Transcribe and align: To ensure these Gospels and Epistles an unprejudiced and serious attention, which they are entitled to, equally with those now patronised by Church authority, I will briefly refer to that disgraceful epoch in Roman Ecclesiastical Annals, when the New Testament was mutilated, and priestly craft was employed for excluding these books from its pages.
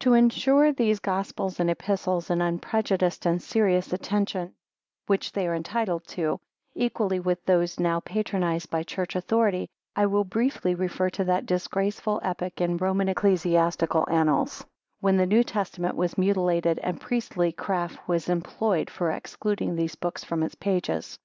To 0.00 0.12
ensure 0.12 0.74
these 0.74 1.00
Gospels 1.00 1.58
and 1.58 1.70
Epistles 1.70 2.28
an 2.28 2.42
unprejudiced 2.42 3.24
and 3.24 3.40
serious 3.40 3.94
attention, 3.94 4.52
which 5.06 5.32
they 5.32 5.48
are 5.48 5.54
entitled 5.54 6.06
to, 6.08 6.38
equally 6.74 7.18
with 7.18 7.42
those 7.46 7.80
now 7.80 8.00
patronised 8.00 8.68
by 8.68 8.82
Church 8.82 9.16
authority, 9.16 9.70
I 9.96 10.04
will 10.04 10.24
briefly 10.24 10.74
refer 10.74 11.08
to 11.08 11.24
that 11.24 11.46
disgraceful 11.46 12.20
epoch 12.22 12.60
in 12.60 12.76
Roman 12.76 13.08
Ecclesiastical 13.08 14.06
Annals, 14.10 14.66
when 15.00 15.16
the 15.16 15.24
New 15.24 15.42
Testament 15.42 15.96
was 15.96 16.18
mutilated, 16.18 16.78
and 16.82 17.00
priestly 17.00 17.50
craft 17.50 18.06
was 18.06 18.28
employed 18.28 18.90
for 18.90 19.10
excluding 19.10 19.76
these 19.76 19.94
books 19.94 20.22
from 20.22 20.42
its 20.42 20.54
pages. 20.56 21.18